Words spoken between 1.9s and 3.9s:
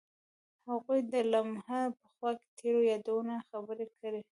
په خوا کې تیرو یادونو خبرې